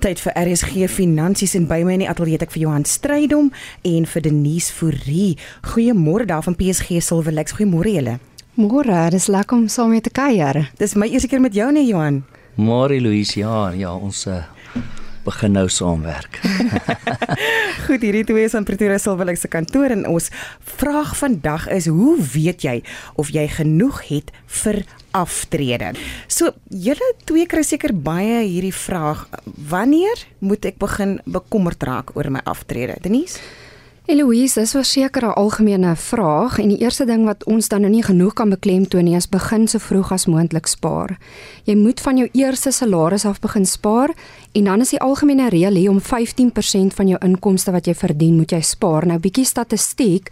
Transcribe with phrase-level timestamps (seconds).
[0.00, 3.50] Tyd vir RSG Finansies en by my in die ateljee het ek vir Johan Strydom
[3.84, 5.34] en vir Denise Fourie.
[5.74, 7.52] Goeiemôre daar van PSG Silverlex.
[7.58, 8.14] Goeiemôre julle.
[8.56, 10.62] Môre, dis lekker om saam met te kuier.
[10.80, 12.22] Dis my eerste keer met jou nee Johan.
[12.56, 14.40] Môre Louise, ja, ja, ons uh,
[15.24, 16.40] begin nou saamwerk.
[17.86, 20.30] Goed, hierdie twee is aan Pretoria Silverlex se kantoor en ons
[20.78, 22.80] vraag vandag is: Hoe weet jy
[23.20, 24.82] of jy genoeg het vir
[25.16, 25.94] aftrede.
[26.30, 29.26] So julle twee kry seker baie hierdie vraag,
[29.70, 32.98] wanneer moet ek begin bekommerd raak oor my aftrede?
[33.02, 33.42] Denise
[34.08, 38.02] Eloise, dis verseker 'n algemene vraag en die eerste ding wat ons dan nou nie
[38.02, 41.18] genoeg kan beklemtoon nie is begin so vroeg as moontlik spaar.
[41.64, 44.10] Jy moet van jou eerste salaris af begin spaar
[44.52, 48.36] en dan is die algemene reël hier om 15% van jou inkomste wat jy verdien,
[48.36, 49.06] moet jy spaar.
[49.06, 50.30] Nou bietjie statistiek,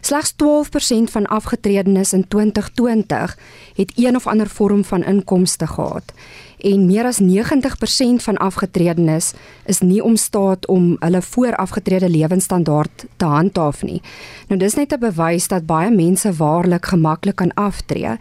[0.00, 3.36] slegs 12% van afgetredenes in 2020
[3.74, 6.12] het een of ander vorm van inkomste gehad
[6.58, 9.32] en meer as 90% van afgetredenes
[9.66, 14.02] is nie om staat om hulle voorafgetrede lewenstandaard te handhaaf nie.
[14.48, 18.16] Nou dis net 'n bewys dat baie mense waarlik gemaklik kan aftree.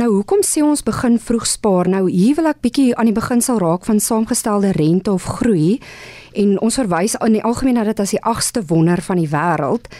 [0.00, 1.88] Nou hoekom sê ons begin vroeg spaar?
[1.88, 5.80] Nou hier wil ek bietjie aan die beginsel raak van saamgestelde rente of groei
[6.32, 9.90] en ons verwys in die algemeen dat dit as die agste wonder van die wêreld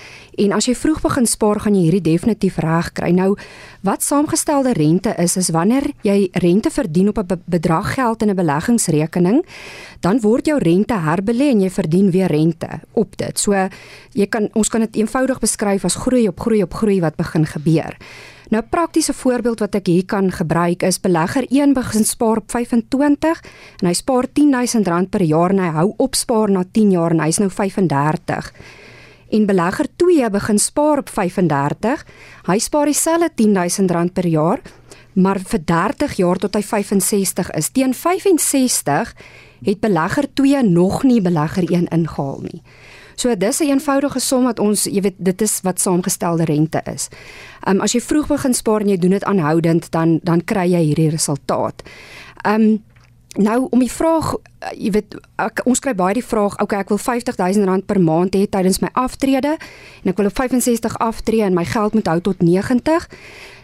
[0.40, 3.10] en as jy vroeg begin spaar gaan jy hierdie definitief reg kry.
[3.12, 3.34] Nou
[3.86, 8.36] wat saamgestelde rente is is wanneer jy rente verdien op 'n bedrag geld in 'n
[8.36, 9.44] beleggingsrekening,
[10.00, 13.38] dan word jou rente herbelê en jy verdien weer rente op dit.
[13.38, 13.68] So
[14.12, 17.46] jy kan ons kan dit eenvoudig beskryf as groei op groei op groei wat begin
[17.46, 17.96] gebeur.
[18.50, 23.42] Nou praktiese voorbeeld wat ek hier kan gebruik is belegger 1 begin spaar op 25
[23.78, 27.20] en hy spaar R10000 per jaar en hy hou op spaar na 10 jaar en
[27.20, 28.52] hy's nou 35.
[29.30, 32.06] En belegger 2 begin spaar op 35.
[32.46, 34.60] Hy spaar dieselfde R10000 per jaar,
[35.12, 37.70] maar vir 30 jaar tot hy 65 is.
[37.70, 39.14] Teen 65
[39.62, 42.62] het belegger 2 nog nie belegger 1 ingehaal nie.
[43.14, 47.08] So dis 'n eenvoudige som wat ons, jy weet, dit is wat saamgestelde rente is.
[47.60, 50.70] Ehm um, as jy vroeg begin spaar en jy doen dit aanhoudend, dan dan kry
[50.72, 51.82] jy hierdie resultaat.
[52.42, 52.84] Ehm um,
[53.38, 56.88] nou om die vraag, uh, jy weet, ek, ons kry baie die vraag, okay, ek
[56.88, 59.56] wil R50000 per maand hê tydens my aftrede
[60.02, 63.06] en ek wil op 65 aftree en my geld moet hou tot 90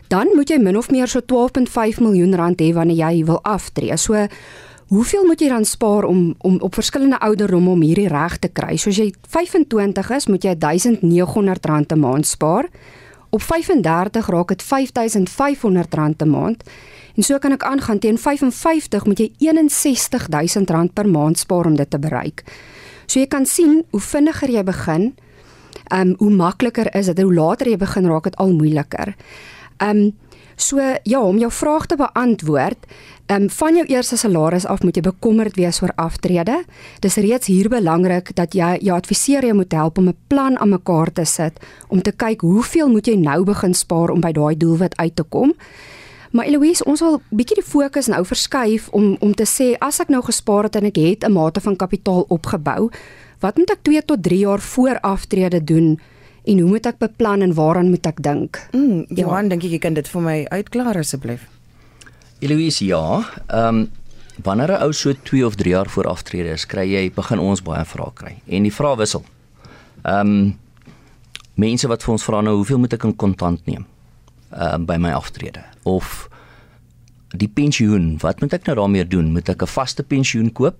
[0.09, 3.97] dan moet jy min of meer so 12.5 miljoen rand hê wanneer jy wil aftree.
[3.99, 4.27] So
[4.87, 8.77] Hoeveel moet jy dan spaar om om op verskillende ouderdomme om hierdie reg te kry?
[8.79, 12.69] Soos jy 25 is, moet jy R1900 'n maand spaar.
[13.31, 16.63] Op 35 raak dit R5500 'n maand.
[17.17, 21.91] En so kan ek aangaan teen 55 moet jy R61000 per maand spaar om dit
[21.91, 22.45] te bereik.
[23.07, 25.15] So jy kan sien hoe vinniger jy begin,
[25.91, 27.23] ehm um, hoe makliker is dit.
[27.23, 29.15] Hoe later jy begin raak dit al moeiliker.
[29.79, 30.15] Ehm um,
[30.57, 32.87] So ja, om jou vraag te beantwoord,
[33.27, 36.63] ehm um, van jou eerste salaris af moet jy bekommerd wees oor aftrede.
[37.01, 40.69] Dis reeds hier belangrik dat jy jou adviseur jou moet help om 'n plan aan
[40.69, 44.57] mekaar te sit om te kyk hoeveel moet jy nou begin spaar om by daai
[44.57, 45.55] doelwit uit te kom.
[46.37, 50.11] Maar Eloise, ons wil bietjie die fokus nou verskuif om om te sê as ek
[50.13, 52.91] nou gespaar het en ek het 'n mate van kapitaal opgebou,
[53.41, 55.99] wat moet ek 2 tot 3 jaar voor aftrede doen?
[56.47, 58.61] en hoe moet ek beplan en waaraan moet ek dink?
[58.73, 59.55] Mm, Johan, ja.
[59.55, 61.47] dink ek jy kan dit vir my uitklaar asseblief?
[62.45, 63.23] Eloise, ja.
[63.47, 63.89] Ehm um,
[64.45, 67.63] wanneer 'n ou so 2 of 3 jaar voor aftrede is, kry jy begin ons
[67.63, 68.35] baie vrae kry.
[68.47, 69.25] En die vrae wissel.
[70.05, 70.59] Ehm um,
[71.55, 73.87] mense wat vir ons vra nou, hoeveel moet ek in kontant neem?
[74.57, 76.29] Um, by my aftrede of
[77.37, 79.33] die pensioen, wat moet ek nou daarmee doen?
[79.35, 80.77] Moet ek 'n vaste pensioen koop?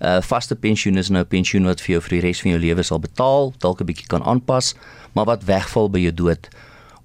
[0.00, 2.50] 'n uh, vaste pensioen is nou 'n pensioen wat vir jou vir die res van
[2.50, 4.74] jou lewe sal betaal, dalk 'n bietjie kan aanpas,
[5.12, 6.48] maar wat wegval by jou dood.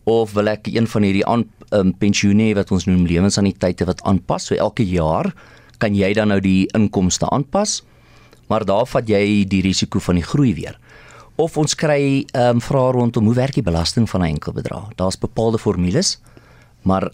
[0.03, 4.45] Of wil ek een van hierdie aan um, pensioene wat ons noem lewensaniteite wat aanpas,
[4.45, 5.33] so elke jaar
[5.77, 7.83] kan jy dan nou die inkomste aanpas,
[8.47, 10.79] maar daar vat jy die risiko van die groei weer.
[11.35, 14.95] Of ons kry ehm um, vrae rondom hoe werk die belasting van 'n enkel bedrag.
[14.95, 16.19] Daar's bepaalde formules,
[16.81, 17.11] maar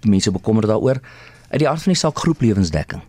[0.00, 1.00] mense bekommer daaroor.
[1.48, 3.02] Uit die aard van die saak groep lewensdekking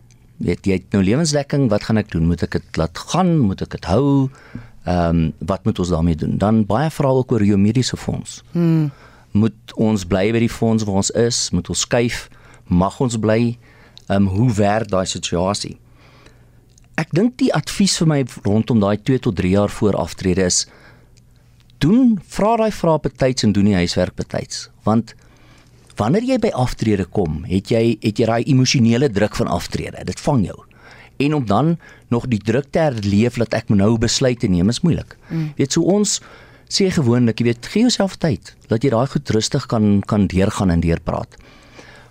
[0.43, 2.27] weet jy nou lewensdekking, wat gaan ek doen?
[2.27, 3.35] Moet ek dit laat gaan?
[3.47, 4.29] Moet ek dit hou?
[4.83, 6.37] Ehm um, wat moet ons daarmee doen?
[6.37, 8.41] Dan baie vrae ook oor jou mediese fonds.
[8.51, 8.91] Hmm.
[9.31, 11.49] Moet ons bly by die fonds waar ons is?
[11.55, 12.27] Moet ons skuif?
[12.67, 13.55] Mag ons bly?
[14.09, 15.77] Ehm um, hoe werk daai situasie?
[16.99, 20.65] Ek dink die advies vir my rondom daai 2 tot 3 jaar voor aftrede is
[21.83, 25.15] doen vra daai vrae betyds en doen die huiswerk betyds want
[25.99, 30.01] Wanneer jy by aftrede kom, het jy het jy daai emosionele druk van aftrede.
[30.07, 30.57] Dit vang jou.
[31.21, 31.75] En om dan
[32.09, 35.13] nog die druk te herleef dat ek nou besluit te neem is moeilik.
[35.29, 35.51] Mm.
[35.59, 36.17] Weet so ons
[36.73, 40.73] sê gewoonlik, jy weet, gee jouself tyd dat jy daai goed rustig kan kan deurgaan
[40.73, 41.37] en deurpraat.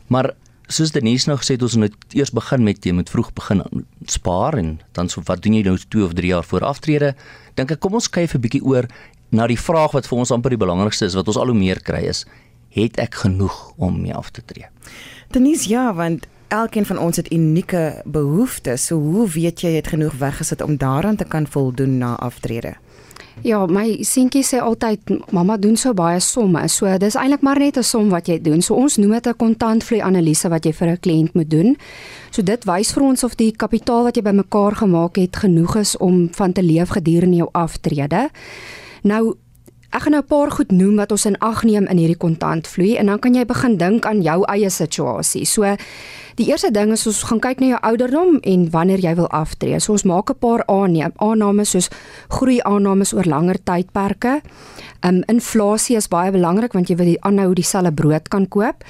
[0.06, 0.31] Maar
[0.73, 3.63] soos Denise nou gesê het ons moet eers begin met jy moet vroeg begin
[4.11, 7.15] spaar en dan so wat doen jy nou 2 of 3 jaar voor aftrede?
[7.55, 8.89] Dink ek kom ons kyk 'n bietjie oor
[9.31, 11.81] na die vraag wat vir ons amper die belangrikste is wat ons al hoe meer
[11.81, 12.25] kry is,
[12.71, 14.69] het ek genoeg om mee af te tree?
[15.33, 18.87] Denise, ja, want elkeen van ons het unieke behoeftes.
[18.87, 22.75] So hoe weet jy jy het genoeg weggesit om daaraan te kan voldoen na aftrede?
[23.40, 26.69] Ja, my seentjie sê altyd mamma doen so baie somme.
[26.69, 28.62] So dis eintlik maar net 'n som wat jy doen.
[28.62, 31.76] So ons noem dit 'n kontantvloei analise wat jy vir 'n kliënt moet doen.
[32.31, 35.96] So dit wys vir ons of die kapitaal wat jy bymekaar gemaak het genoeg is
[35.96, 38.31] om van te leef gedurende jou aftrede.
[39.02, 39.35] Nou
[39.93, 42.97] Ek gaan nou 'n paar goed noem wat ons in ag neem in hierdie kontantvloei
[42.97, 45.44] en dan kan jy begin dink aan jou eie situasie.
[45.44, 45.77] So
[46.35, 49.81] die eerste ding is ons gaan kyk na jou ouderdom en wanneer jy wil aftree.
[49.81, 51.91] So ons maak 'n paar aannames soos
[52.29, 54.41] groei aannames oor langer tydperke.
[55.02, 58.84] Um inflasie is baie belangrik want jy wil die aanhou dieselfde brood kan koop.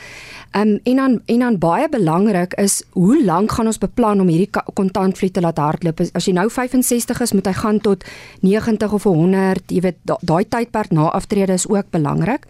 [0.52, 4.50] Um en dan en dan baie belangrik is hoe lank gaan ons beplan om hierdie
[4.74, 6.04] kontantvloei te laat hardloop?
[6.12, 8.04] As jy nou 65 is, moet hy gaan tot
[8.40, 12.44] 90 of 100, jy weet daai tydperk na aftrede is ook belangrik.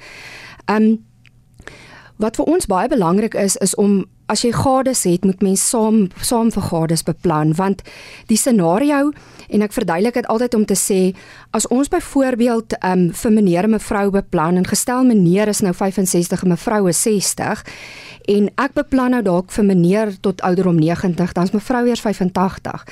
[0.66, 0.98] Um
[2.22, 6.06] wat vir ons baie belangrik is is om as jy gades het, moet mens saam
[6.25, 7.82] saam vir gades beplan want
[8.31, 9.12] die scenario
[9.52, 11.00] en ek verduidelik dit altyd om te sê
[11.56, 16.46] as ons byvoorbeeld um, vir meneer en mevrou beplan en gestel meneer is nou 65
[16.46, 17.64] en mevrou is 60
[18.32, 22.87] en ek beplan nou dalk vir meneer tot ouderdom 90 dan is mevrou eers 85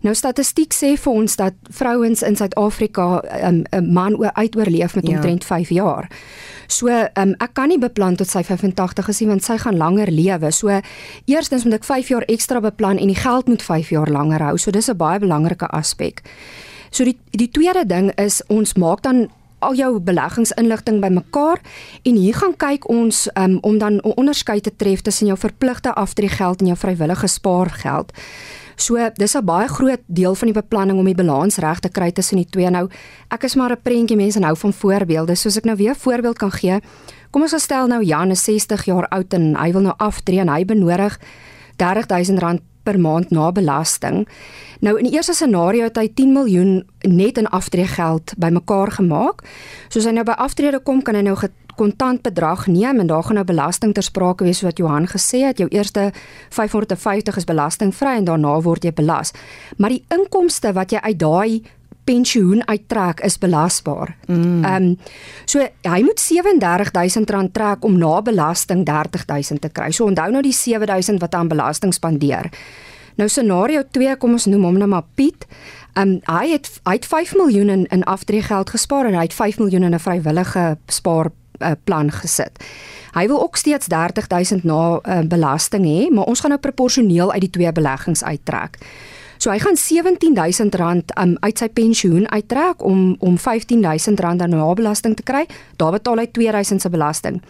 [0.00, 5.14] Nou statistiek sê vir ons dat vrouens in Suid-Afrika 'n um, man uitoorleef met ja.
[5.14, 6.08] omtrent 5 jaar.
[6.66, 10.10] So, um, ek kan nie beplan tot sy 85 is nie want sy gaan langer
[10.10, 10.50] lewe.
[10.50, 10.80] So,
[11.24, 14.56] eerstens moet ek 5 jaar ekstra beplan en die geld moet 5 jaar langer hou.
[14.56, 16.22] So, dis 'n baie belangrike aspek.
[16.90, 19.28] So die die tweede ding is ons maak dan
[19.60, 21.60] al jou beleggingsinligting bymekaar
[22.08, 25.92] en hier gaan kyk ons um, om dan 'n onderskeid te tref tussen jou verpligte
[25.94, 28.12] aftreegeld en jou vrywillige spaargeld.
[28.80, 32.10] So dis 'n baie groot deel van die beplanning om die balans reg te kry
[32.12, 32.70] tussen die twee.
[32.70, 32.88] Nou,
[33.28, 35.34] ek is maar 'n prentjie mens en hou van voorbeelde.
[35.34, 36.80] Soos ek nou weer 'n voorbeeld kan gee.
[37.30, 40.48] Kom ons stel nou Jan is 60 jaar oud en hy wil nou aftree en
[40.48, 41.18] hy benodig
[41.76, 44.28] R30000 per maand na belasting.
[44.80, 49.44] Nou in die eerste scenario het hy 10 miljoen net in aftreegeld bymekaar gemaak.
[49.88, 51.36] Soos hy nou by aftrede kom, kan hy nou
[51.80, 55.58] kontant bedrag neem en daar gaan nou belasting ter sprake wees wat Johan gesê het.
[55.62, 56.10] Jou eerste
[56.52, 59.32] 550 is belastingvry en daarna word jy belas.
[59.78, 61.62] Maar die inkomste wat jy uit daai
[62.04, 64.16] pensioen uittrek is belasbaar.
[64.26, 64.64] Mm.
[64.64, 64.90] Ehm mm.
[64.90, 64.98] um,
[65.44, 69.90] so hy moet R37000 trek om na belasting R30000 te kry.
[69.92, 72.50] So onthou nou die R7000 wat aan belasting spandeer.
[73.16, 75.46] Nou scenario 2 kom ons noem hom nou maar Piet.
[75.94, 79.34] Ehm um, hy het hy het 5 miljoen in in aftreegeld gespaar en hy het
[79.34, 81.30] 5 miljoen in 'n vrywillige spaar
[81.60, 82.58] uh, plan gesit.
[83.14, 87.46] Hy wil ook steeds 30000 na uh, belasting hê, maar ons gaan nou proporsioneel uit
[87.48, 88.78] die twee beleggings uittrek.
[89.40, 90.76] So hy gaan R17000
[91.16, 95.46] um, uit sy pensioen uittrek om om R15000 aan nabelasting te kry.
[95.80, 97.40] Daar betaal hy R2000 se belasting.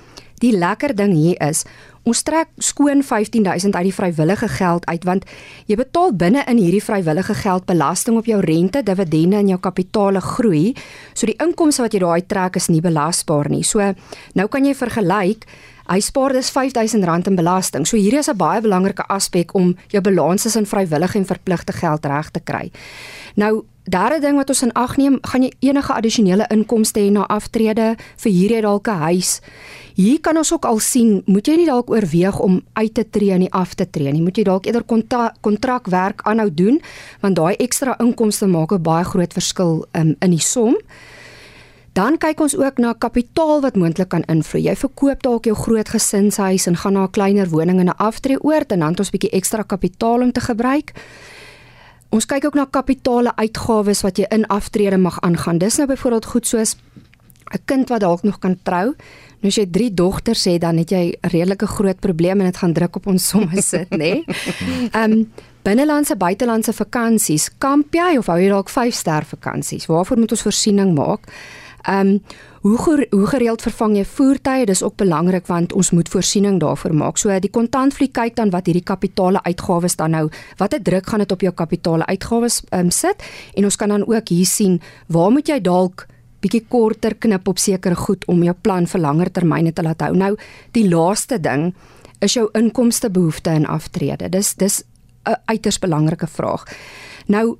[0.40, 1.64] Die lekker ding hier is,
[2.08, 5.26] ons trek skoon R15000 uit die vrywillige geld uit want
[5.68, 10.22] jy betaal binne in hierdie vrywillige geld belasting op jou rente, dividende en jou kapitaale
[10.24, 10.70] groei.
[11.12, 13.64] So die inkomste wat jy daai trek is nie belasbaar nie.
[13.64, 13.92] So
[14.34, 15.46] nou kan jy vergelyk
[15.90, 17.86] Hy spaar dus R5000 in belasting.
[17.86, 22.06] So hierdie is 'n baie belangrike aspek om jou balans tussen vrywillige en verpligte geld
[22.06, 22.70] reg te kry.
[23.34, 27.26] Nou, derde ding wat ons in ag neem, gaan jy enige addisionele inkomste hê na
[27.26, 29.40] aftrede vir hierdie dalk 'n huis.
[29.94, 33.32] Hier kan ons ook al sien, moet jy nie dalk oorweeg om uit te tree
[33.32, 34.22] en nie af te tree nie.
[34.22, 34.84] Moet jy dalk eerder
[35.40, 36.80] kontrakwerk aanhou doen
[37.20, 40.76] want daai ekstra inkomste maak 'n baie groot verskil um, in die som.
[41.92, 44.62] Dan kyk ons ook na kapitaal wat moontlik kan invloei.
[44.62, 48.72] Jy verkoop dalk jou groot gesinshuis en gaan na 'n kleiner woning in 'n aftreeoord
[48.72, 50.92] en dan het ons 'n bietjie ekstra kapitaal om te gebruik.
[52.10, 55.58] Ons kyk ook na kapitale uitgawes wat jy in aftrede mag aangaan.
[55.62, 56.76] Dis nou byvoorbeeld goed soos
[57.50, 58.94] 'n kind wat dalk nog kan trou.
[59.40, 62.56] Nou as jy 3 dogters het, dan het jy 'n redelike groot probleem en dit
[62.56, 63.96] gaan druk op ons somme sit, nê?
[63.96, 64.24] Nee?
[64.92, 69.86] Ehm um, binnelandse buitelandse vakansies, kamp jy of hou jy dalk 5 ster vakansies?
[69.86, 71.20] Waarvoor moet ons voorsiening maak?
[71.82, 72.22] Ehm um,
[72.60, 74.66] hoe hoe gereeld vervang jy voertuie?
[74.66, 77.18] Dis ook belangrik want ons moet voorsiening daarvoor maak.
[77.18, 81.32] So die kontantvloei kyk dan wat hierdie kapitale uitgawes dan nou, watter druk gaan dit
[81.32, 83.24] op jou kapitale uitgawes ehm um, sit?
[83.54, 86.06] En ons kan dan ook hier sien waar moet jy dalk
[86.40, 90.14] bietjie korter knip op sekere goed om jou plan vir langer termyne te laat hou.
[90.16, 90.36] Nou,
[90.72, 91.74] die laaste ding
[92.20, 94.28] is jou inkomste behoefte en aftrede.
[94.28, 94.82] Dis dis
[95.26, 96.64] 'n uiters belangrike vraag.
[97.26, 97.56] Nou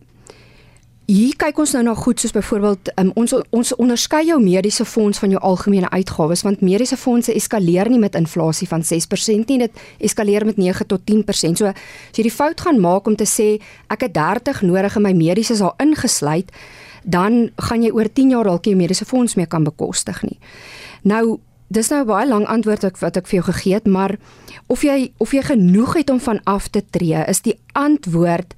[1.11, 5.19] hier kyk ons nou na goed soos byvoorbeeld um, ons ons onderskei jou mediese fonds
[5.19, 9.83] van jou algemene uitgawes want mediese fondse eskaleer nie met inflasie van 6% nie dit
[9.99, 11.59] eskaleer met 9 tot 10%.
[11.59, 13.57] So as jy die fout gaan maak om te sê
[13.91, 16.53] ek het 30 nodig en my mediese is al ingesluit,
[17.03, 20.39] dan gaan jy oor 10 jaar dalk nie mediese fonds meer kan bekostig nie.
[21.03, 21.41] Nou
[21.71, 24.19] Dis nou 'n baie lang antwoord ek, wat ek vir jou gegee het, maar
[24.67, 28.55] of jy of jy genoeg het om van af te tree, is die antwoord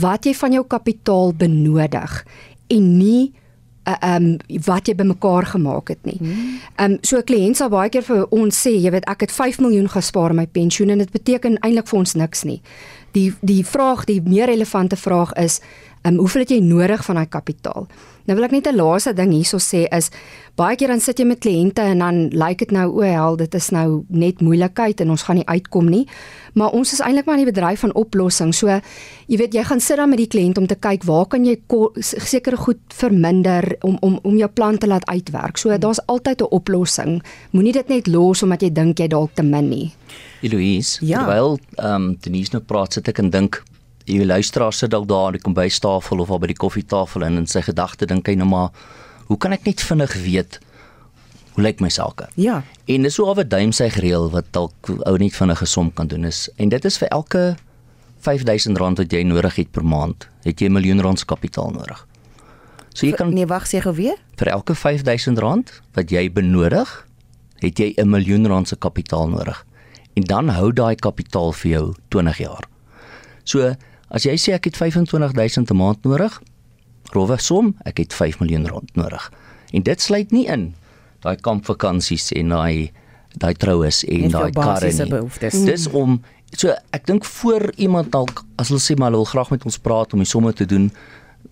[0.00, 2.24] wat jy van jou kapitaal benodig
[2.70, 3.32] en nie
[3.88, 6.18] uh, um wat jy bymekaar gemaak het nie.
[6.78, 9.58] Um so 'n kliënt sal baie keer vir ons sê, jy weet ek het 5
[9.60, 12.60] miljoen gespaar in my pensioen en dit beteken eintlik vir ons niks nie.
[13.12, 15.60] Die die vraag, die meer relevante vraag is,
[16.04, 17.86] um hoeveel het jy nodig van daai kapitaal?
[18.30, 20.06] Nou wil ek net 'n laaste ding hierso sê is
[20.54, 23.36] baie keer dan sit jy met kliënte en dan lyk like dit nou o, hel,
[23.36, 26.06] dit is nou net moeilikheid en ons gaan nie uitkom nie.
[26.54, 28.54] Maar ons is eintlik maar in die bedryf van oplossing.
[28.54, 28.68] So
[29.26, 31.58] jy weet jy gaan sit dan met die kliënt om te kyk waar kan jy
[31.98, 35.58] sekere goed verminder om om om jou plan te laat uitwerk.
[35.58, 37.22] So daar's altyd 'n oplossing.
[37.50, 39.92] Moenie dit net los omdat jy dink jy dalk te min nie.
[40.42, 41.18] Eloise, ja.
[41.18, 43.62] terwyl ehm um, Denise nou praat, sit ek en dink
[44.10, 47.46] jy luisteraar sit dalk daar aan die kombuistafel of al by die koffietafel en in
[47.46, 48.70] sy gedagte dink hy nou maar
[49.28, 50.60] hoe kan ek net vinnig weet
[51.54, 52.28] hoe lyk my sake?
[52.38, 52.62] Ja.
[52.86, 56.48] En dis so 'n duimsy gereël wat dalk ou net vinnige som kan doen is
[56.56, 57.56] en dit is vir elke
[58.20, 62.06] R5000 wat jy nodig het per maand, het jy 'n miljoen rand se kapitaal nodig.
[62.94, 64.16] So jy kan Nee, wag, sê gou weer.
[64.36, 67.06] Vir elke R5000 wat jy benodig,
[67.60, 69.64] het jy 'n miljoen rand se kapitaal nodig.
[70.14, 72.64] En dan hou daai kapitaal vir jou 20 jaar.
[73.44, 73.74] So
[74.10, 76.40] As jy sê ek het 25000 'n maand nodig,
[77.14, 79.30] rowwe som, ek het 5 miljoen rand nodig.
[79.72, 80.74] En dit sluit nie in
[81.20, 82.90] daai kampvakansies en daai
[83.38, 85.64] daai troues en daai karre nie.
[85.66, 89.50] Dis om so ek dink voor iemand dalk as hulle sê maar hulle wil graag
[89.50, 90.90] met ons praat om die somme te doen,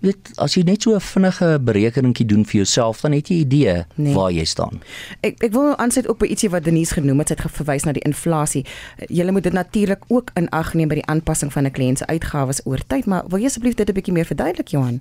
[0.05, 3.41] weet as jy net so 'n vinnige berekeningkie doen vir jouself dan het jy 'n
[3.41, 4.15] idee nee.
[4.15, 4.81] waar jy staan.
[5.21, 7.93] Ek ek wil aansit op by ietsie wat Denise genoem het, sy het verwys na
[7.93, 8.67] die inflasie.
[9.09, 12.07] Jy moet dit natuurlik ook in ag neem by die aanpassing van 'n kliënt se
[12.07, 15.01] uitgawes oor tyd, maar wil jy asseblief dit 'n bietjie meer verduidelik, Johan?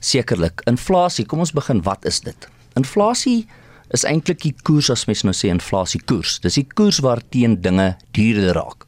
[0.00, 0.60] Sekerlik.
[0.64, 2.48] Inflasie, kom ons begin, wat is dit?
[2.74, 3.46] Inflasie
[3.90, 6.40] is eintlik die koers as mens nou sê inflasie koers.
[6.40, 8.86] Dis die koers waarteen dinge duurder raak.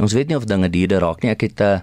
[0.00, 1.30] Ons weet nie of dinge duurder raak nie.
[1.30, 1.80] Ek het 'n uh,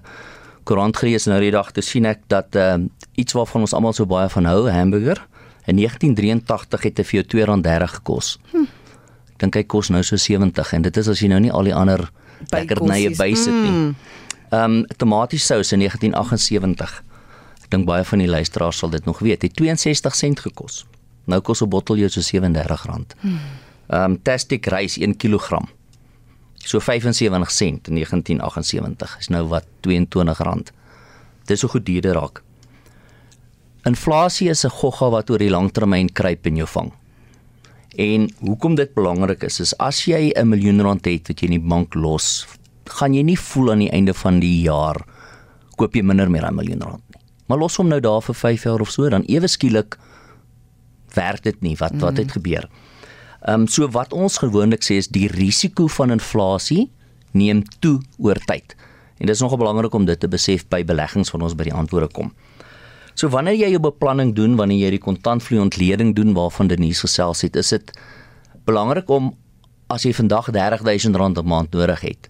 [0.66, 2.78] koerant gelees nou die dag te sien ek dat uh,
[3.16, 5.22] iets waarvan ons almal so baie van hou, hamburger,
[5.66, 8.36] in 1983 het dit vir jou R2.30 gekos.
[8.52, 8.68] Hm.
[9.34, 11.70] Ek dink hy kos nou so 70 en dit is as jy nou nie al
[11.70, 12.08] die ander
[12.52, 13.74] lekkernye bysit nie.
[13.74, 13.96] Hmm.
[14.52, 17.00] Ehm um, tomatiesous in 1978.
[17.66, 20.86] Ek dink baie van die luisteraars sal dit nog weet, het 62 sent gekos.
[21.26, 23.18] Nou kos 'n bottel jou so R37.
[23.22, 23.40] Hmm.
[23.90, 25.66] Ehm um, Tastic rys 1 kg
[26.66, 30.74] so 75 sent in 1978 is nou wat R22.
[31.46, 32.42] Dis so goed duurder raak.
[33.86, 36.92] Inflasie is 'n gogga wat oor die langtermyn kruip en jou vang.
[37.98, 41.62] En hoekom dit belangrik is is as jy 'n miljoen rand het wat jy in
[41.62, 42.48] die bank los,
[42.86, 45.06] gaan jy nie voel aan die einde van die jaar
[45.78, 47.22] koop jy minder meer as 'n miljoen rand nie.
[47.48, 49.98] Maar los hom nou daar vir 5 jaar of so, dan ewe skielik
[51.14, 51.76] werk dit nie.
[51.78, 52.68] Wat wat het gebeur?
[53.42, 56.90] Ehm um, so wat ons gewoonlik sê is die risiko van inflasie
[57.32, 58.76] neem toe oor tyd.
[59.18, 61.76] En dit is nogal belangrik om dit te besef by beleggings wanneer ons by die
[61.76, 62.32] antwoorde kom.
[63.16, 67.46] So wanneer jy jou beplanning doen, wanneer jy die kontantvloei ontleding doen waarvan Denise gesels
[67.46, 67.92] het, is dit
[68.68, 69.34] belangrik om
[69.88, 72.30] as jy vandag R30000 'n maand nodig het,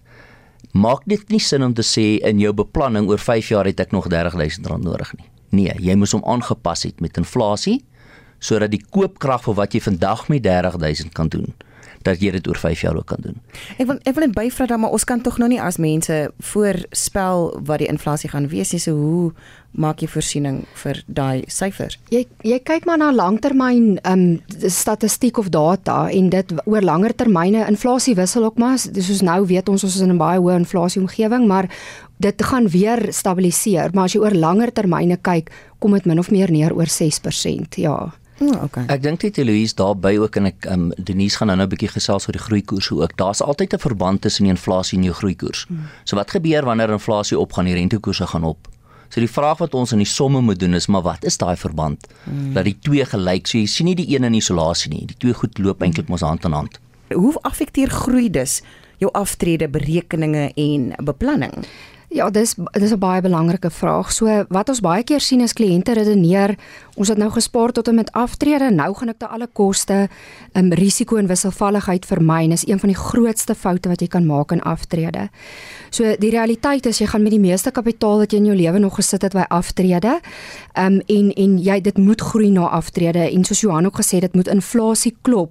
[0.72, 3.92] maak dit nie sin om te sê in jou beplanning oor 5 jaar het ek
[3.92, 5.26] nog R30000 nodig nie.
[5.50, 7.84] Nee, jy moet hom aangepas het met inflasie
[8.38, 11.54] sodat die koopkrag vir wat jy vandag met 30000 kan doen
[12.06, 13.36] dat jy dit oor 5 jaar ook kan doen.
[13.80, 16.14] Ek wil ek wil net byvra dan maar ons kan tog nou nie as mense
[16.52, 18.82] voorspel wat die inflasie gaan wees nie.
[18.82, 19.32] So hoe
[19.76, 21.98] maak jy voorsiening vir daai syfers?
[22.14, 27.14] Jy jy kyk maar na langtermyn ehm um, statistiek of data en dit oor langer
[27.14, 30.62] termyne inflasie wissel ook maar soos nou weet ons ons is in 'n baie hoë
[30.62, 31.68] inflasie omgewing, maar
[32.18, 36.30] dit gaan weer stabiliseer, maar as jy oor langer termyne kyk, kom dit min of
[36.30, 37.76] meer neer oor 6%.
[37.76, 38.12] Ja.
[38.38, 38.84] Oh, okay.
[38.92, 42.28] Ek dink dit Louise daarby ook en ek um, Denise gaan nou 'n bietjie gesels
[42.28, 43.16] oor die groeikoers ook.
[43.16, 45.64] Daar's altyd 'n verband tussen die inflasie en jou groeikoers.
[45.68, 45.88] Hmm.
[46.04, 48.68] So wat gebeur wanneer inflasie opgaan, die rentekoerse gaan op.
[49.08, 51.56] So die vraag wat ons in die somme moet doen is, maar wat is daai
[51.56, 52.06] verband?
[52.24, 52.52] Hmm.
[52.52, 55.06] Dat die twee gelyk, so jy sien nie die een in isolasie nie.
[55.06, 56.80] Die twee goed loop eintlik mos hand in hand.
[57.14, 58.62] Hoe affekteer groei dus
[58.98, 61.66] jou aftrede berekeninge en beplanning?
[62.08, 64.12] Ja, dis dis 'n baie belangrike vraag.
[64.12, 66.58] So wat ons baie keer sien is kliënte redeneer,
[66.94, 70.08] ons het nou gespaar tot en met aftrede, nou gaan ek te alle koste
[70.54, 74.06] 'n um, risiko en wisselvalligheid vermy en is een van die grootste foute wat jy
[74.06, 75.30] kan maak in aftrede.
[75.90, 78.78] So die realiteit is jy gaan met die meeste kapitaal wat jy in jou lewe
[78.78, 80.20] nog gesit het by aftrede,
[80.72, 84.12] ehm um, en en jy dit moet groei na aftrede en soos Johan ook gesê
[84.12, 85.50] het, dit moet inflasie klop.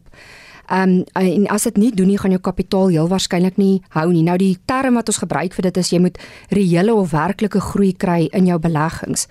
[0.67, 4.07] Ehm um, en as dit nie doen nie gaan jou kapitaal heel waarskynlik nie hou
[4.11, 4.23] nie.
[4.23, 6.17] Nou die term wat ons gebruik vir dit is jy moet
[6.49, 9.27] reële of werklike groei kry in jou beleggings.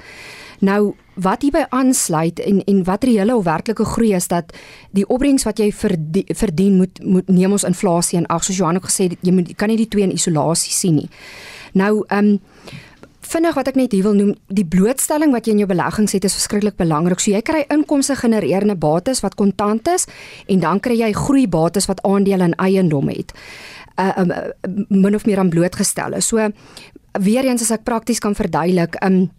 [0.61, 4.55] Nou wat hierby aansluit en en wat reële of werklike groei is dat
[4.91, 8.77] die opbrengs wat jy verdien, verdien moet moet neem ons inflasie en ag soos Johan
[8.77, 11.11] ook gesê jy moet kan nie die twee in isolasie sien nie.
[11.73, 12.41] Nou ehm um,
[13.25, 16.27] vinnig wat ek net hier wil noem, die blootstelling wat jy in jou beleggings het
[16.29, 17.23] is verskriklik belangrik.
[17.23, 20.09] So jy kry inkomste genererende bates wat kontant is
[20.49, 23.35] en dan kry jy groeibates wat aandele en eiendom het.
[24.01, 24.33] Uh um,
[24.89, 26.27] min of meer aan blootgestel is.
[26.27, 26.51] So
[27.21, 29.31] weer eens as ek prakties kan verduidelik, um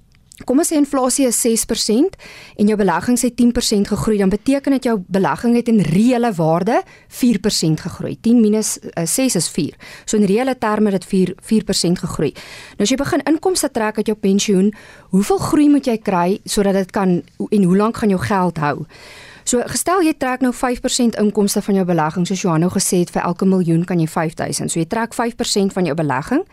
[0.44, 2.18] Kom ons sê inflasie is 6%
[2.60, 6.82] en jou beleggings het 10% gegroei, dan beteken dit jou belegging het in reële waarde
[7.08, 8.18] 4% gegroei.
[8.20, 9.77] 10 minus uh, 6 is 4.
[10.04, 12.34] So in reële terme het dit 4 4% gegroei.
[12.75, 14.74] Nou as jy begin inkomste trek uit jou pensioen,
[15.15, 18.84] hoeveel groei moet jy kry sodat dit kan en hoe lank gaan jou geld hou?
[19.46, 23.12] So gestel jy trek nou 5% inkomste van jou belegging, soos Johan nou gesê het
[23.13, 24.74] vir elke miljoen kan jy 5000.
[24.74, 26.44] So jy trek 5% van jou belegging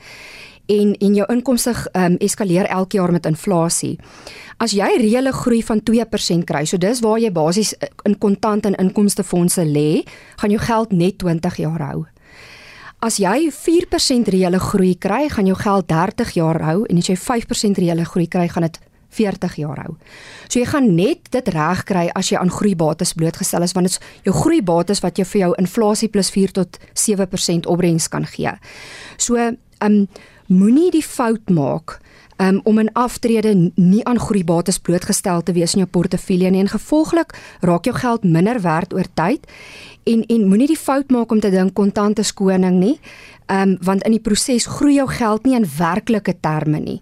[0.72, 3.96] en en jou inkomste um, eskaleer elke jaar met inflasie.
[4.62, 8.66] As jy reële groei van 2% kry, so dis waar jy basies eh, in kontant
[8.68, 10.04] en inkomstefondse lê,
[10.40, 12.04] gaan jou geld net 20 jaar hou.
[13.02, 17.18] As jy 4% reële groei kry, gaan jou geld 30 jaar hou en as jy
[17.18, 18.78] 5% reële groei kry, gaan dit
[19.12, 19.96] 40 jaar hou.
[20.48, 23.96] So jy gaan net dit reg kry as jy aan groeibates blootgestel is want dit
[23.98, 28.54] is jou groeibates wat jou vir jou inflasie plus 4 tot 7% opbrengs kan gee.
[29.18, 30.06] So, ehm um,
[30.46, 31.98] moenie die fout maak
[32.36, 36.60] um, om in aftrede nie aan groeibates blootgestel te wees in jou portefeulje nie.
[36.64, 39.46] En gevolglik raak jou geld minder werd oor tyd.
[40.04, 42.98] En en moenie die fout maak om te dink kontant is koning nie
[43.52, 46.98] um, want in die proses groei jou geld nie in werklike terme nie.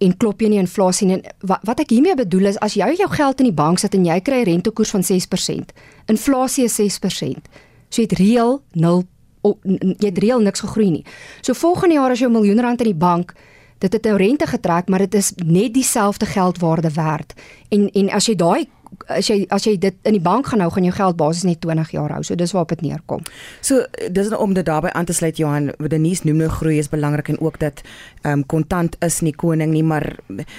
[0.00, 3.08] En klop jy nie inflasie nie wat, wat ek hiermee bedoel is as jy jou
[3.12, 5.74] geld in die bank sit en jy kry rentekoers van 6%
[6.10, 7.50] inflasie is 6%
[7.90, 9.02] so jy het reël 0
[9.40, 11.04] oh, jy het reël niks gegroei nie.
[11.40, 13.34] So volgende jaar as jy 'n miljoen rand in die bank,
[13.78, 17.32] dit het nou rente getrek, maar dit is net dieselfde geldwaarde werd.
[17.68, 18.68] En en as jy daai
[19.06, 21.60] as jy as jy dit in die bank gaan hou, gaan jou geld basies net
[21.62, 22.22] 20 jaar hou.
[22.26, 23.22] So dis waarop dit neerkom.
[23.64, 26.90] So dis nou om dit daarbey aan te sluit Johan, Denise noem nou groei is
[26.90, 27.82] belangrik en ook dat
[28.22, 30.18] ehm um, kontant is nie koning nie, maar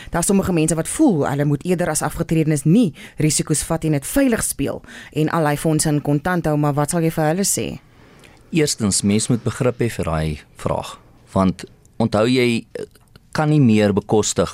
[0.10, 4.08] daar's sommige mense wat voel hulle moet eerder as afgetredenes nie risiko's vat en dit
[4.08, 7.48] veilig speel en al hy fondse in kontant hou, maar wat sal jy vir hulle
[7.48, 7.68] sê?
[8.52, 10.98] Eerstens, mens moet begrip hê vir daai vraag,
[11.32, 11.64] want
[12.02, 12.66] onthou jy
[13.32, 14.52] kan nie meer bekostig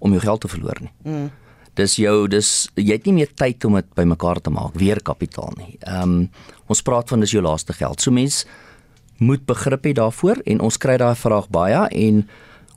[0.00, 0.92] om jou geld te verloor nie.
[1.04, 1.30] Mm.
[1.78, 5.54] Dis jou dis jy het nie meer tyd om dit bymekaar te maak, weer kapitaal
[5.56, 5.76] nie.
[5.80, 6.26] Ehm um,
[6.70, 7.98] ons praat van dis jou laaste geld.
[8.00, 8.44] So mens
[9.18, 12.22] moet begrip hê daarvoor en ons kry daai vraag baie en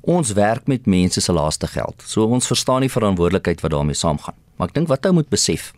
[0.02, 2.04] ons werk met mense se laaste geld.
[2.08, 4.36] So ons verstaan die verantwoordelikheid wat daarmee saamgaan.
[4.58, 5.74] Maar ek dink wat ou moet besef,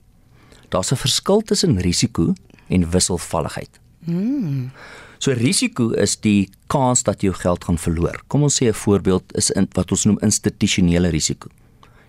[0.70, 2.34] daar's 'n verskil tussen risiko
[2.70, 3.85] en wisselvalligheid.
[4.06, 4.72] Mm.
[5.18, 8.22] So risiko is die kans dat jy jou geld gaan verloor.
[8.28, 11.50] Kom ons sê 'n voorbeeld is in wat ons noem institusionele risiko.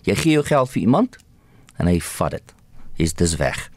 [0.03, 1.17] Jy gee jou geld vir iemand
[1.79, 2.55] en hy vat dit.
[2.97, 3.71] Is dit weg?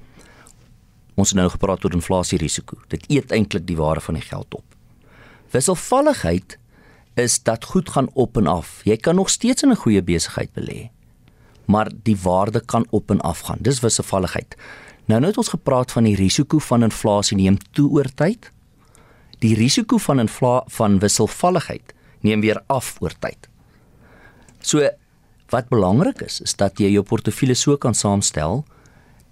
[1.16, 2.78] Ons het nou gepraat oor inflasie risiko.
[2.88, 4.64] Dit eet eintlik die waarde van die geld op.
[5.52, 6.58] Wisselvalligheid
[7.14, 8.82] is dat goed gaan op en af.
[8.84, 10.90] Jy kan nog steeds in 'n goeie besigheid belê,
[11.66, 13.58] maar die waarde kan op en af gaan.
[13.62, 14.56] Dis wisselvalligheid.
[15.10, 18.52] Nou nou het ons gepraat van die risiko van inflasie neem toe oor tyd.
[19.42, 23.48] Die risiko van infla van wisselvalligheid neem weer af oor tyd.
[24.62, 24.86] So
[25.50, 28.62] wat belangrik is, is dat jy jou portefeulje so kan saamstel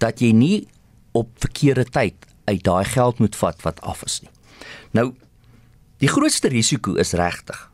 [0.02, 0.66] dat jy nie
[1.14, 4.32] op verkeerde tyd uit daai geld moet vat wat af is nie.
[4.98, 5.12] Nou
[6.02, 7.68] die grootste risiko is regtig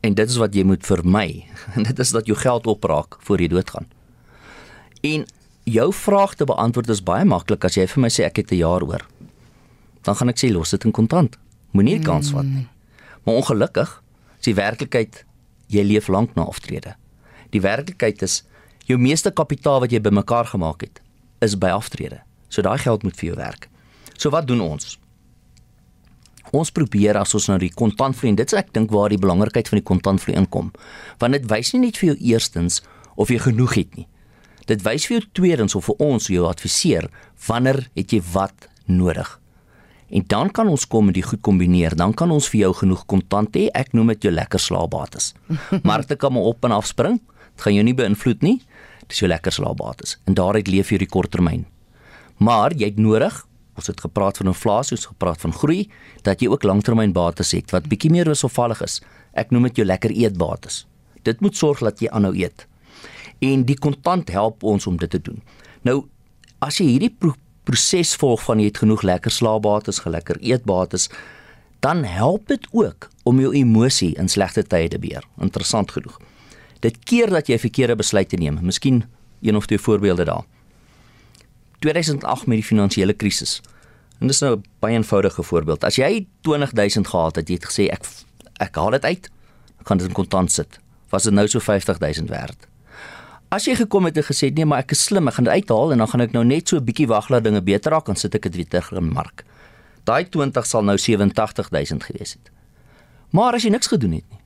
[0.00, 1.44] en dit is wat jy moet vermy
[1.76, 3.92] en dit is dat jou geld opraak voor jy doodgaan.
[5.04, 5.28] En
[5.64, 8.62] jou vraag te beantwoord is baie maklik as jy vir my sê ek het 'n
[8.62, 9.06] jaar oor.
[10.02, 11.38] Dan gaan ek sê los dit in kontant.
[11.70, 12.68] Moenie die kans vat nie.
[13.24, 14.02] Maar ongelukkig
[14.38, 15.24] is die werklikheid
[15.68, 16.96] jy leef lank na aftrede.
[17.50, 18.42] Die werklikheid is
[18.86, 21.00] jou meeste kapitaal wat jy bymekaar gemaak het
[21.40, 22.20] is by aftrede.
[22.48, 23.68] So daai geld moet vir jou werk.
[24.16, 24.98] So wat doen ons?
[26.52, 29.68] Ons probeer as ons nou die kontantvloei en dit is ek dink waar die belangrikheid
[29.68, 30.72] van die kontantvloei inkom.
[31.18, 32.82] Want dit wys nie net vir jou eerstens
[33.16, 34.06] of jy genoeg het nie.
[34.72, 37.10] Dit wys vir jou tweedens of vir ons jou adviseer
[37.46, 39.28] wanneer het jy wat nodig.
[40.12, 41.96] En dan kan ons kom en dit goed kombineer.
[41.96, 43.66] Dan kan ons vir jou genoeg kontant hê.
[43.76, 45.32] Ek noem dit jou lekker slaapbates.
[45.88, 47.20] Markte kan maar op en af spring.
[47.52, 48.58] Dit gaan jou nie beïnvloed nie.
[49.08, 50.18] Dis jou lekker slaapbates.
[50.28, 51.64] En daaruit leef jy die korttermyn.
[52.40, 55.86] Maar jy het nodig Ons het gepraat van inflasie, ons gepraat van groei,
[56.26, 58.98] dat jy ook langtermynbates het wat bietjie meer wisselvallig is.
[59.32, 60.82] Ek noem dit jou lekker eetbates.
[61.24, 62.66] Dit moet sorg dat jy aanhou eet.
[63.42, 65.42] En die kontant help ons om dit te doen.
[65.82, 66.04] Nou,
[66.62, 67.34] as jy hierdie pro
[67.66, 71.08] proses volg van jy het genoeg lekker slaapbates, gelekker eetbates,
[71.82, 75.26] dan help dit ook om jou emosie in slegte tye te beheer.
[75.42, 76.18] Interessant genoeg.
[76.82, 78.58] Dit keer dat jy verkeerde besluite neem.
[78.62, 79.04] Miskien
[79.42, 80.44] een of twee voorbeelde daar.
[81.82, 83.60] 2008 met die finansiële krisis.
[84.18, 85.84] En dis nou 'n baie eenvoudige voorbeeld.
[85.84, 88.06] As jy 20000 gehad het, jy het gesê ek
[88.60, 89.30] ek haal dit uit,
[89.76, 90.78] dan kan dit in kontant sit.
[91.08, 92.71] Was dit nou so 50000 werd?
[93.52, 95.90] As jy gekom het en gesê nee, maar ek is slim, ek gaan dit uithaal
[95.92, 98.16] en dan gaan ek nou net so 'n bietjie wag laat dinge beter raak en
[98.16, 99.44] sit ek dit weer terug in mark.
[100.04, 102.50] Daai 20 sal nou 87000 gewees het.
[103.30, 104.40] Maar as jy niks gedoen het nie.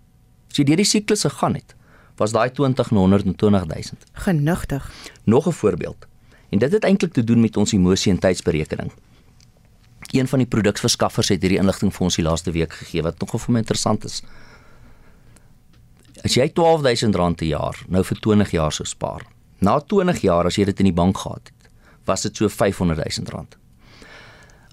[0.50, 1.74] As jy deur die siklus gegaan het,
[2.16, 4.04] was daai 20 na 120000.
[4.12, 4.90] Genigtig.
[5.24, 6.06] Nog 'n voorbeeld.
[6.50, 8.90] En dit het eintlik te doen met ons emosie en tydsberekening.
[10.10, 13.38] Een van die produksverskaffers het hierdie inligting vir ons die laaste week gegee wat nogal
[13.38, 14.22] vir my interessant is.
[16.24, 19.22] As jy R12000 'n jaar nou vir 20 jaar sou spaar.
[19.60, 21.70] Na 20 jaar as jy dit in die bank gehad het,
[22.04, 23.56] was dit so R500000.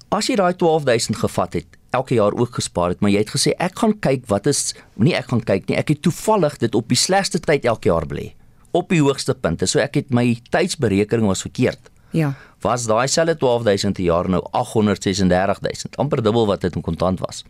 [0.10, 3.54] As jy daai 12000 gevat het, elke jaar ook gespaar het, maar jy het gesê
[3.58, 6.88] ek gaan kyk wat is nie ek gaan kyk nie, ek het toevallig dit op
[6.88, 8.34] die slegste tyd elke jaar belê
[8.74, 9.68] op die hoogste punte.
[9.70, 11.92] So ek het my tydsberekening was verkeerd.
[12.14, 12.34] Ja.
[12.66, 17.44] Was daai selfe 12000 per jaar nou 836000, amper dubbel wat dit in kontant was.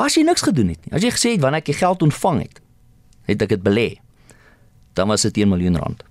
[0.00, 0.94] As jy niks gedoen het nie.
[0.96, 2.60] As jy gesê het wanneer ek die geld ontvang het,
[3.26, 3.88] het ek dit belê.
[4.94, 6.02] Dan was dit 1 miljoen rand.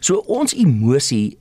[0.00, 1.38] So ons emosie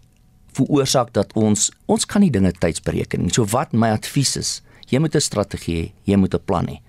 [0.58, 3.34] veroorsaak dat ons ons kan nie dinge tydsberekening.
[3.34, 6.80] So wat my advies is, jy moet 'n strategie hê, jy moet 'n plan hê.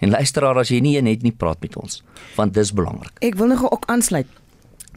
[0.00, 2.02] En luisteraar as jy nie net nie praat met ons,
[2.36, 3.12] want dis belangrik.
[3.20, 4.26] Ek wil nog ook aansluit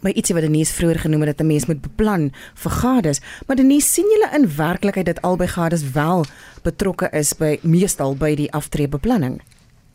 [0.01, 3.55] by ietsie wat Denise vroeër genoem het dat 'n mens moet beplan vir gades, maar
[3.55, 6.25] Denise sien julle in werklikheid dat albei gades wel
[6.63, 9.41] betrokke is by meestal by die aftreebeplanning.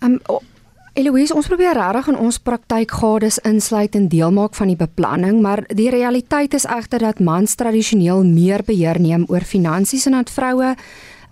[0.00, 0.20] Um
[1.00, 5.38] Eloise, ons probeer regtig in ons praktyk gades insluit en deel maak van die beplanning,
[5.40, 10.32] maar die realiteit is egter dat mans tradisioneel meer beheer neem oor finansies en dat
[10.34, 10.74] vroue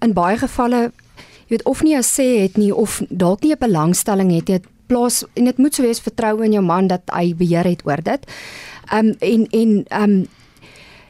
[0.07, 3.61] in baie gevalle jy weet of nie 'n sê het nie of dalk nie 'n
[3.61, 7.35] belangstelling het nie plaas en dit moet so wees vertroue in jou man dat hy
[7.35, 8.25] beheer het oor dit.
[8.93, 10.27] Um en en um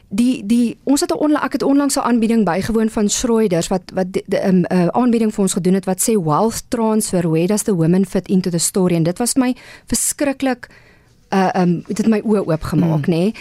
[0.09, 3.81] die die ons het 'n onla, ek het onlangs 'n aanbieding bygewoon van Schroeders wat
[3.93, 7.63] wat 'n um, uh, aanbieding vir ons gedoen het wat sê wealth transfer where does
[7.63, 10.69] the women fit into the story en dit was my verskriklik
[11.29, 13.13] uh um dit het my oë oopgemaak mm.
[13.13, 13.17] nê.
[13.17, 13.33] Nee.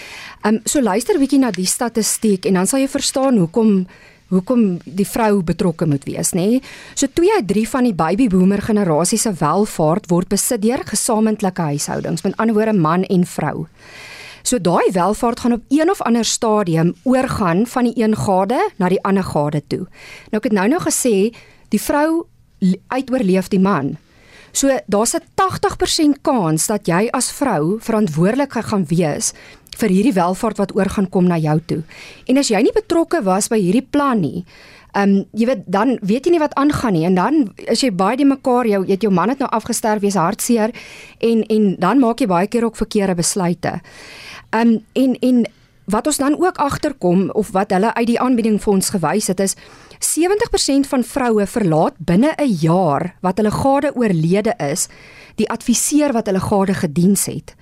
[0.45, 3.87] Um so luister bietjie na die statistiek en dan sal jy verstaan hoekom
[4.29, 6.47] hoekom die vrou betrokke moet wees nê.
[6.49, 6.61] Nee.
[6.95, 11.63] So 2 uit 3 van die baby boomer generasie se welvaart word besit deur gesamentlike
[11.63, 13.67] huishoudings, met ander woorde man en vrou.
[14.49, 18.89] So daai welvaart gaan op een of ander stadium oorgaan van die een gade na
[18.89, 19.85] die ander gade toe.
[20.33, 21.35] Nou ek het nou nou gesê
[21.69, 22.25] die vrou
[22.89, 23.99] uitoorleef die man.
[24.53, 29.33] So daar's 'n 80% kans dat jy as vrou verantwoordelik gaan wees
[29.77, 31.83] vir hierdie welvaart wat oor gaan kom na jou toe.
[32.27, 34.45] En as jy nie betrokke was by hierdie plan nie,
[34.93, 37.91] ehm um, jy weet dan weet jy nie wat aangaan nie en dan as jy
[37.91, 40.73] baie die mekaar jou het jou man het nou afgesterf, jy's hartseer
[41.21, 43.81] en en dan maak jy baie keer ook verkeerde besluite.
[44.51, 45.47] Um en en
[45.89, 49.41] wat ons dan ook agterkom of wat hulle uit die aanbieding vir ons gewys het
[49.41, 49.57] is
[50.05, 54.89] 70% van vroue verlaat binne 'n jaar wat hulle gade oorlede is,
[55.37, 57.55] die adviseur wat hulle gade gediens het.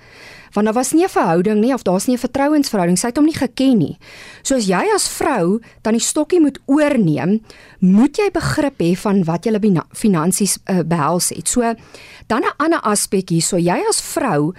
[0.53, 3.27] Want daar was nie 'n verhouding nie of daar's nie 'n vertrouensverhouding, sy het hom
[3.27, 3.99] nie geken nie.
[4.43, 7.43] So as jy as vrou dan die stokkie moet oorneem,
[7.79, 11.49] moet jy begrip hê van wat jy finansies uh, behels het.
[11.49, 11.75] So
[12.27, 14.55] dan 'n ander aspek hier, so jy as vrou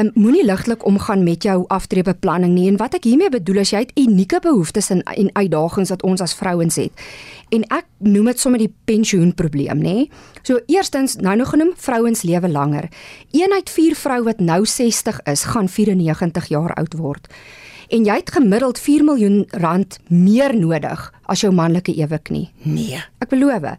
[0.00, 3.84] um, moenie ligtelik omgaan met jou aftreebeplanning nie en wat ek hiermee bedoel is jy
[3.84, 7.06] het unieke behoeftes en, en uitdagings wat ons as vrouens het.
[7.54, 10.08] En ek noem dit sommer die pensioenprobleem, nê?
[10.42, 12.90] So eerstens, nou nog genoem, vrouens lewe langer.
[13.32, 17.32] Een uit 4 vroue wat nou 60 is, gaan 94 jaar oud word
[17.88, 22.46] en jy het gemiddeld 4 miljoen rand meer nodig as jou manlike ewig nie.
[22.64, 23.64] Nee, ek beloof.
[23.68, 23.76] Ehm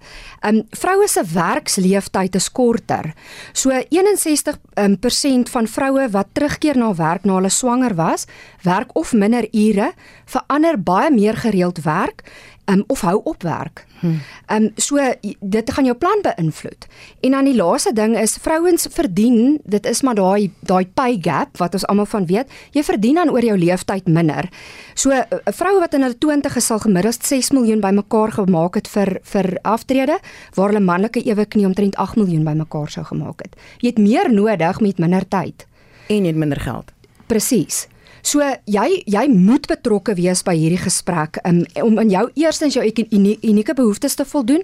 [0.59, 3.13] um, vroue se werksleeftyd is korter.
[3.53, 8.27] So 61% um, persent van vroue wat terugkeer na werk na hulle swanger was,
[8.63, 9.91] werk of minder ure,
[10.29, 12.23] verander baie meer gereeld werk
[12.69, 13.85] um, of hou op werk.
[14.01, 14.97] Ehm um, so
[15.39, 16.87] dit gaan jou plan beïnvloed.
[17.19, 21.57] En dan die laaste ding is vrouens verdien, dit is maar daai daai pay gap
[21.57, 24.49] wat ons almal van weet, jy verdien dan oor jou leeftyd minder.
[24.93, 29.19] So 'n vrou wat in hulle 20's sal gemiddeld 6 miljoen bymekaar gemaak het vir
[29.23, 30.19] vir aftrede,
[30.53, 33.55] waar hulle manlike ewe knie omtrent 8 miljoen bymekaar sou gemaak het.
[33.79, 35.67] Jy het meer nodig met minder tyd
[36.07, 36.91] en het minder geld.
[37.27, 37.87] Presies.
[38.21, 42.83] So jy jy moet betrokke wees by hierdie gesprek um, om in jou eerstens jou
[42.83, 44.63] unieke behoeftes te voldoen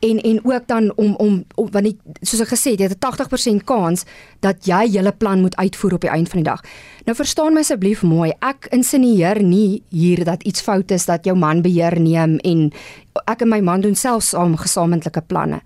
[0.00, 2.98] en en ook dan om om, om want die, soos ek gesê het jy het
[2.98, 4.04] 'n 80% kans
[4.40, 6.62] dat jy julle plan moet uitvoer op die einde van die dag.
[7.04, 11.36] Nou verstaan my asseblief mooi, ek insinieer nie hier dat iets fout is dat jou
[11.36, 12.72] man beheer neem en
[13.24, 15.60] ek en my man doen self saam gesamentlike planne.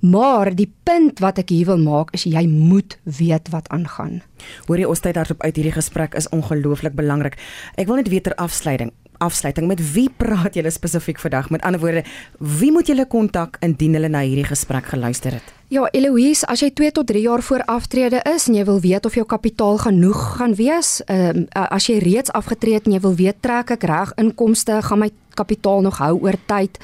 [0.00, 4.20] Maar die punt wat ek hier wil maak is jy moet weet wat aangaan.
[4.66, 7.38] Hoor jy ons tyd daarop uit hierdie gesprek is ongelooflik belangrik.
[7.76, 11.50] Ek wil net weet ter afsluiting afsluiting met wie praat julle spesifiek vandag?
[11.54, 12.04] Met ander woorde,
[12.38, 15.52] wie moet julle kontak indien hulle na hierdie gesprek geluister het?
[15.72, 19.06] Ja, Eloise, as jy 2 tot 3 jaar voor aftrede is en jy wil weet
[19.08, 23.00] of jou kapitaal genoeg gaan wees, ehm uh, as jy reeds afgetree het en jy
[23.00, 26.76] wil weet trek ek reg inkomste, gaan my kapitaal nog hou oor tyd.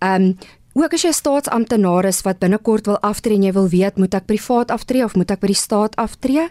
[0.00, 0.36] Ehm um,
[0.76, 4.26] ook as jy staatsamptenaar is wat binnekort wil aftree en jy wil weet moet ek
[4.28, 6.50] privaat aftree of moet ek by die staat aftree?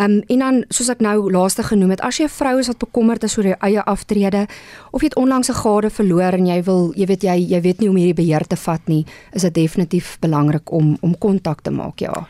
[0.00, 2.66] Ehm um, en dan soos ek nou laaste genoem het, as jy 'n vrou is
[2.66, 4.46] wat bekommerd is oor jou eie aftrede
[4.90, 7.78] of jy het onlangs 'n gade verloor en jy wil, jy weet jy jy weet
[7.78, 11.60] nie hoe om hierdie beheer te vat nie, is dit definitief belangrik om om kontak
[11.60, 12.26] te maak, ja.